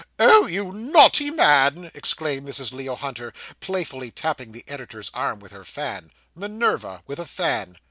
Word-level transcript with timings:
'Oh, 0.17 0.47
you 0.47 0.71
naughty 0.71 1.29
man,' 1.29 1.91
exclaimed 1.93 2.47
Mrs. 2.47 2.71
Leo 2.73 2.95
Hunter, 2.95 3.31
playfully 3.59 4.09
tapping 4.09 4.51
the 4.51 4.65
editor's 4.67 5.11
arm 5.13 5.37
with 5.39 5.51
her 5.51 5.63
fan 5.63 6.09
(Minerva 6.35 7.03
with 7.05 7.19
a 7.19 7.25
fan!). 7.27 7.77